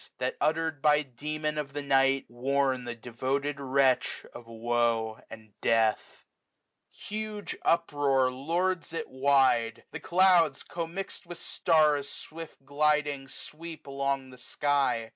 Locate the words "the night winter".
1.73-2.73